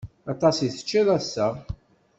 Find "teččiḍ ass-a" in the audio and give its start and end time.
0.73-1.47